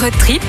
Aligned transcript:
Road 0.00 0.12
trip 0.20 0.42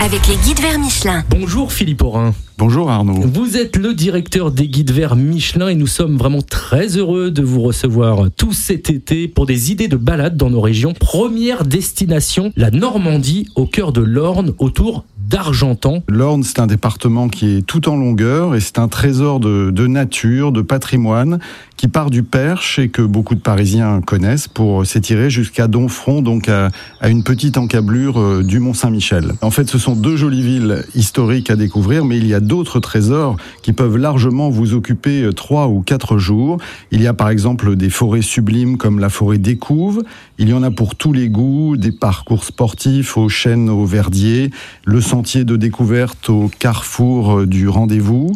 avec 0.00 0.26
les 0.28 0.36
guides 0.36 0.60
vers 0.60 0.78
Michelin. 0.78 1.22
Bonjour 1.28 1.72
Philippe 1.72 2.00
Aurin. 2.00 2.32
Bonjour 2.56 2.90
Arnaud. 2.90 3.20
Vous 3.20 3.58
êtes 3.58 3.76
le 3.76 3.92
directeur 3.92 4.50
des 4.50 4.66
guides 4.66 4.92
vers 4.92 5.14
Michelin 5.14 5.68
et 5.68 5.74
nous 5.74 5.86
sommes 5.86 6.16
vraiment 6.16 6.40
très 6.40 6.96
heureux 6.96 7.30
de 7.30 7.42
vous 7.42 7.60
recevoir 7.60 8.30
tout 8.34 8.54
cet 8.54 8.88
été 8.88 9.28
pour 9.28 9.44
des 9.44 9.72
idées 9.72 9.88
de 9.88 9.96
balade 9.96 10.38
dans 10.38 10.48
nos 10.48 10.62
régions. 10.62 10.94
Première 10.94 11.64
destination, 11.64 12.50
la 12.56 12.70
Normandie, 12.70 13.46
au 13.56 13.66
cœur 13.66 13.92
de 13.92 14.00
l'Orne, 14.00 14.54
autour 14.58 15.04
d'Argentan. 15.28 16.02
L'Orne, 16.08 16.42
c'est 16.42 16.58
un 16.58 16.66
département 16.66 17.28
qui 17.28 17.56
est 17.56 17.62
tout 17.62 17.88
en 17.88 17.96
longueur 17.96 18.54
et 18.54 18.60
c'est 18.60 18.78
un 18.78 18.88
trésor 18.88 19.40
de, 19.40 19.70
de, 19.70 19.86
nature, 19.86 20.52
de 20.52 20.62
patrimoine 20.62 21.38
qui 21.76 21.86
part 21.86 22.10
du 22.10 22.24
Perche 22.24 22.78
et 22.78 22.88
que 22.88 23.02
beaucoup 23.02 23.36
de 23.36 23.40
Parisiens 23.40 24.00
connaissent 24.00 24.48
pour 24.48 24.84
s'étirer 24.84 25.30
jusqu'à 25.30 25.68
Donfront, 25.68 26.22
donc 26.22 26.48
à, 26.48 26.70
à, 27.00 27.08
une 27.08 27.22
petite 27.22 27.56
encablure 27.56 28.18
euh, 28.18 28.42
du 28.42 28.58
Mont-Saint-Michel. 28.58 29.34
En 29.42 29.50
fait, 29.50 29.70
ce 29.70 29.78
sont 29.78 29.94
deux 29.94 30.16
jolies 30.16 30.42
villes 30.42 30.84
historiques 30.94 31.50
à 31.50 31.56
découvrir, 31.56 32.04
mais 32.04 32.16
il 32.16 32.26
y 32.26 32.34
a 32.34 32.40
d'autres 32.40 32.80
trésors 32.80 33.36
qui 33.62 33.72
peuvent 33.72 33.96
largement 33.96 34.50
vous 34.50 34.74
occuper 34.74 35.22
euh, 35.22 35.32
trois 35.32 35.68
ou 35.68 35.82
quatre 35.82 36.18
jours. 36.18 36.58
Il 36.90 37.00
y 37.00 37.06
a 37.06 37.14
par 37.14 37.28
exemple 37.28 37.76
des 37.76 37.90
forêts 37.90 38.22
sublimes 38.22 38.76
comme 38.76 38.98
la 38.98 39.08
forêt 39.08 39.38
d'Écouves. 39.38 40.02
Il 40.38 40.48
y 40.48 40.54
en 40.54 40.64
a 40.64 40.72
pour 40.72 40.96
tous 40.96 41.12
les 41.12 41.28
goûts, 41.28 41.76
des 41.76 41.92
parcours 41.92 42.42
sportifs 42.44 43.16
aux 43.16 43.28
chênes, 43.28 43.70
aux 43.70 43.84
verdiers, 43.84 44.50
le 44.84 45.00
sentier 45.18 45.42
de 45.44 45.56
découverte 45.56 46.30
au 46.30 46.48
carrefour 46.60 47.40
euh, 47.40 47.46
du 47.46 47.68
rendez-vous, 47.68 48.30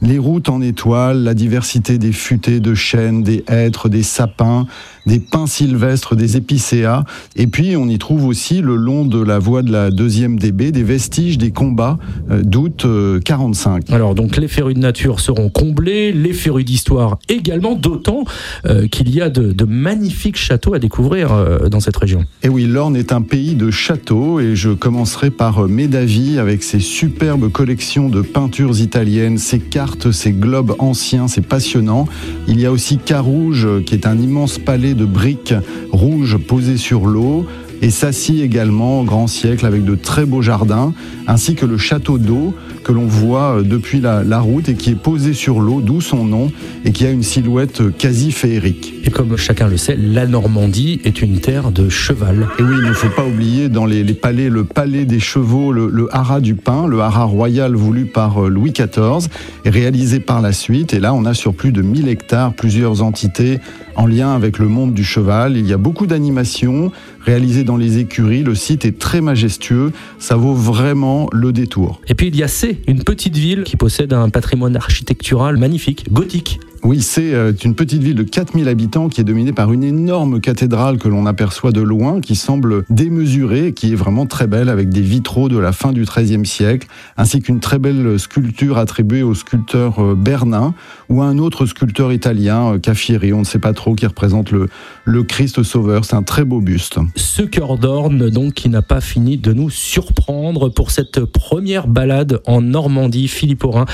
les 0.00 0.18
routes 0.18 0.48
en 0.48 0.60
étoiles, 0.60 1.24
la 1.24 1.34
diversité 1.34 1.98
des 1.98 2.12
futaies 2.12 2.60
de 2.60 2.74
chênes, 2.74 3.24
des 3.24 3.44
hêtres, 3.48 3.88
des 3.88 4.04
sapins, 4.04 4.66
des 5.06 5.18
pins 5.18 5.46
sylvestres, 5.48 6.14
des 6.14 6.36
épicéas. 6.36 7.04
Et 7.34 7.48
puis 7.48 7.76
on 7.76 7.88
y 7.88 7.98
trouve 7.98 8.26
aussi 8.26 8.60
le 8.60 8.76
long 8.76 9.04
de 9.04 9.20
la 9.20 9.40
voie 9.40 9.62
de 9.62 9.72
la 9.72 9.90
deuxième 9.90 10.38
DB 10.38 10.70
des 10.70 10.84
vestiges 10.84 11.38
des 11.38 11.50
combats 11.50 11.98
euh, 12.30 12.42
d'août 12.42 12.86
45. 13.24 13.90
Alors 13.90 14.14
donc 14.14 14.36
les 14.36 14.46
férus 14.48 14.74
de 14.74 14.80
nature 14.80 15.18
seront 15.18 15.48
comblés, 15.48 16.12
les 16.12 16.32
férus 16.32 16.64
d'histoire 16.64 17.18
également, 17.28 17.74
d'autant 17.74 18.24
euh, 18.66 18.86
qu'il 18.86 19.12
y 19.12 19.20
a 19.20 19.30
de, 19.30 19.52
de, 19.52 19.64
magnifiques 19.64 20.36
châteaux 20.36 20.74
à 20.74 20.78
découvrir 20.78 21.32
euh, 21.32 21.68
dans 21.68 21.80
cette 21.80 21.96
région. 21.96 22.24
Et 22.42 22.48
oui, 22.48 22.66
l'Orne 22.66 22.96
est 22.96 23.12
un 23.12 23.22
pays 23.22 23.54
de 23.54 23.70
châteaux 23.70 24.38
et 24.38 24.54
je 24.54 24.70
commencerai 24.70 25.30
par 25.30 25.66
Médavie 25.66 26.27
avec 26.36 26.62
ses 26.62 26.80
superbes 26.80 27.50
collections 27.50 28.10
de 28.10 28.20
peintures 28.20 28.80
italiennes, 28.80 29.38
ses 29.38 29.60
cartes, 29.60 30.10
ses 30.10 30.32
globes 30.32 30.74
anciens, 30.78 31.28
c'est 31.28 31.46
passionnant. 31.46 32.06
Il 32.46 32.60
y 32.60 32.66
a 32.66 32.72
aussi 32.72 32.98
Carouge 32.98 33.66
qui 33.86 33.94
est 33.94 34.06
un 34.06 34.18
immense 34.18 34.58
palais 34.58 34.92
de 34.92 35.06
briques 35.06 35.54
rouges 35.90 36.36
posées 36.36 36.76
sur 36.76 37.06
l'eau 37.06 37.46
et 37.80 37.90
Sassy 37.90 38.42
également, 38.42 39.04
grand 39.04 39.28
siècle, 39.28 39.64
avec 39.64 39.84
de 39.84 39.94
très 39.94 40.26
beaux 40.26 40.42
jardins, 40.42 40.92
ainsi 41.26 41.54
que 41.54 41.64
le 41.64 41.78
château 41.78 42.18
d'eau 42.18 42.54
que 42.88 42.94
l'on 42.94 43.06
voit 43.06 43.60
depuis 43.62 44.00
la, 44.00 44.24
la, 44.24 44.40
route 44.40 44.70
et 44.70 44.74
qui 44.74 44.88
est 44.88 44.94
posé 44.94 45.34
sur 45.34 45.60
l'eau, 45.60 45.82
d'où 45.82 46.00
son 46.00 46.24
nom, 46.24 46.50
et 46.86 46.92
qui 46.92 47.04
a 47.04 47.10
une 47.10 47.22
silhouette 47.22 47.82
quasi 47.98 48.32
féerique. 48.32 48.94
Et 49.04 49.10
comme 49.10 49.36
chacun 49.36 49.68
le 49.68 49.76
sait, 49.76 49.94
la 49.94 50.26
Normandie 50.26 50.98
est 51.04 51.20
une 51.20 51.38
terre 51.38 51.70
de 51.70 51.90
cheval. 51.90 52.48
Et 52.58 52.62
oui, 52.62 52.76
il 52.78 52.88
ne 52.88 52.94
faut 52.94 53.10
pas 53.10 53.26
oublier 53.26 53.68
dans 53.68 53.84
les, 53.84 54.02
les 54.02 54.14
palais, 54.14 54.48
le 54.48 54.64
palais 54.64 55.04
des 55.04 55.20
chevaux, 55.20 55.70
le, 55.70 55.90
le, 55.90 56.08
haras 56.16 56.40
du 56.40 56.54
pain, 56.54 56.86
le 56.86 57.00
haras 57.00 57.24
royal 57.24 57.74
voulu 57.74 58.06
par 58.06 58.40
Louis 58.48 58.72
XIV, 58.72 59.28
et 59.66 59.70
réalisé 59.70 60.18
par 60.18 60.40
la 60.40 60.52
suite. 60.52 60.94
Et 60.94 60.98
là, 60.98 61.12
on 61.12 61.26
a 61.26 61.34
sur 61.34 61.52
plus 61.52 61.72
de 61.72 61.82
1000 61.82 62.08
hectares 62.08 62.54
plusieurs 62.54 63.02
entités 63.02 63.58
en 63.98 64.06
lien 64.06 64.32
avec 64.32 64.58
le 64.58 64.68
monde 64.68 64.94
du 64.94 65.04
cheval. 65.04 65.56
Il 65.56 65.66
y 65.66 65.72
a 65.72 65.76
beaucoup 65.76 66.06
d'animations 66.06 66.92
réalisées 67.20 67.64
dans 67.64 67.76
les 67.76 67.98
écuries. 67.98 68.44
Le 68.44 68.54
site 68.54 68.84
est 68.84 68.98
très 68.98 69.20
majestueux. 69.20 69.92
Ça 70.18 70.36
vaut 70.36 70.54
vraiment 70.54 71.28
le 71.32 71.52
détour. 71.52 72.00
Et 72.08 72.14
puis 72.14 72.28
il 72.28 72.36
y 72.36 72.44
a 72.44 72.48
C, 72.48 72.77
une 72.86 73.04
petite 73.04 73.36
ville 73.36 73.64
qui 73.64 73.76
possède 73.76 74.12
un 74.12 74.28
patrimoine 74.30 74.76
architectural 74.76 75.56
magnifique, 75.56 76.12
gothique. 76.12 76.60
Oui, 76.88 77.02
c'est 77.02 77.34
une 77.64 77.74
petite 77.74 78.02
ville 78.02 78.14
de 78.14 78.22
4000 78.22 78.66
habitants 78.66 79.10
qui 79.10 79.20
est 79.20 79.24
dominée 79.24 79.52
par 79.52 79.74
une 79.74 79.84
énorme 79.84 80.40
cathédrale 80.40 80.96
que 80.96 81.06
l'on 81.06 81.26
aperçoit 81.26 81.70
de 81.70 81.82
loin, 81.82 82.22
qui 82.22 82.34
semble 82.34 82.84
démesurée, 82.88 83.74
qui 83.74 83.92
est 83.92 83.94
vraiment 83.94 84.24
très 84.24 84.46
belle, 84.46 84.70
avec 84.70 84.88
des 84.88 85.02
vitraux 85.02 85.50
de 85.50 85.58
la 85.58 85.72
fin 85.72 85.92
du 85.92 86.06
XIIIe 86.06 86.46
siècle, 86.46 86.88
ainsi 87.18 87.42
qu'une 87.42 87.60
très 87.60 87.78
belle 87.78 88.18
sculpture 88.18 88.78
attribuée 88.78 89.22
au 89.22 89.34
sculpteur 89.34 90.16
Bernin 90.16 90.72
ou 91.10 91.20
à 91.20 91.26
un 91.26 91.36
autre 91.36 91.66
sculpteur 91.66 92.10
italien, 92.10 92.78
Caffieri, 92.78 93.34
on 93.34 93.40
ne 93.40 93.44
sait 93.44 93.58
pas 93.58 93.74
trop, 93.74 93.94
qui 93.94 94.06
représente 94.06 94.50
le, 94.50 94.70
le 95.04 95.22
Christ 95.24 95.62
Sauveur. 95.62 96.06
C'est 96.06 96.16
un 96.16 96.22
très 96.22 96.46
beau 96.46 96.62
buste. 96.62 96.96
Ce 97.16 97.42
cœur 97.42 97.76
d'orne, 97.76 98.30
donc, 98.30 98.54
qui 98.54 98.70
n'a 98.70 98.80
pas 98.80 99.02
fini 99.02 99.36
de 99.36 99.52
nous 99.52 99.68
surprendre 99.68 100.70
pour 100.70 100.90
cette 100.90 101.26
première 101.26 101.86
balade 101.86 102.40
en 102.46 102.62
Normandie. 102.62 103.28
Philippe 103.28 103.64
Aurin, 103.64 103.84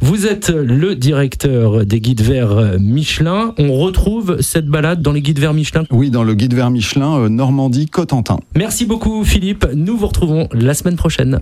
vous 0.00 0.28
êtes 0.28 0.50
le 0.50 0.94
directeur 0.94 1.84
des 1.84 2.00
guides 2.00 2.20
vers 2.46 2.78
Michelin. 2.80 3.54
On 3.58 3.74
retrouve 3.74 4.40
cette 4.40 4.66
balade 4.66 5.02
dans 5.02 5.12
les 5.12 5.22
guides 5.22 5.38
vers 5.38 5.54
Michelin? 5.54 5.84
Oui, 5.90 6.10
dans 6.10 6.24
le 6.24 6.34
guide 6.34 6.54
vers 6.54 6.70
Michelin, 6.70 7.18
euh, 7.18 7.28
Normandie, 7.28 7.86
Cotentin. 7.86 8.38
Merci 8.54 8.84
beaucoup 8.84 9.24
Philippe. 9.24 9.66
Nous 9.74 9.96
vous 9.96 10.06
retrouvons 10.06 10.48
la 10.52 10.74
semaine 10.74 10.96
prochaine. 10.96 11.40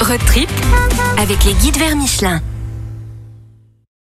Road 0.00 0.20
trip 0.26 0.50
avec 1.18 1.44
les 1.44 1.54
guides 1.54 1.78
vers 1.78 1.96
Michelin. 1.96 2.40